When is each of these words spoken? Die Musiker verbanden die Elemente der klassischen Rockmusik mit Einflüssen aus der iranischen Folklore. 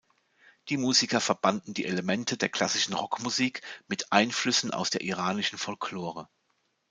Die 0.69 0.77
Musiker 0.77 1.21
verbanden 1.21 1.75
die 1.75 1.85
Elemente 1.85 2.35
der 2.35 2.49
klassischen 2.49 2.95
Rockmusik 2.95 3.61
mit 3.87 4.11
Einflüssen 4.11 4.71
aus 4.71 4.89
der 4.89 5.01
iranischen 5.01 5.59
Folklore. 5.59 6.27